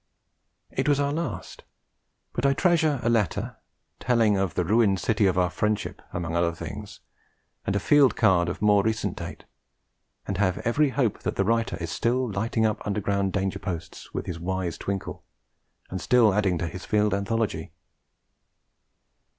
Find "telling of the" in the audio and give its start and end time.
3.99-4.65